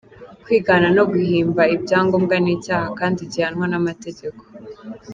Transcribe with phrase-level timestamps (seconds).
[0.43, 4.41] Kwigana no guhimba ibyangombwa ni icyaha kandi gihanwa n’amategeko”.